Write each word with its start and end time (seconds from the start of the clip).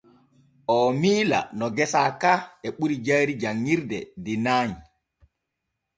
Oo 0.73 0.89
miila 1.01 1.39
no 1.57 1.67
gesa 1.77 2.01
ka 2.21 2.33
e 2.67 2.69
ɓuri 2.77 2.95
jayri 3.05 3.33
janŋirde 3.41 3.99
de 4.23 4.33
nay. 4.45 4.69